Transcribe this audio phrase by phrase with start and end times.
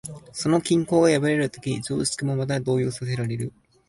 [0.31, 3.53] その均衡が破られるとき、常識もまた動揺させられる。